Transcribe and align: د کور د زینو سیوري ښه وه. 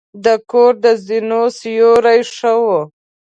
د 0.25 0.27
کور 0.51 0.73
د 0.83 0.85
زینو 1.05 1.43
سیوري 1.59 2.21
ښه 2.35 2.53
وه. 2.63 2.81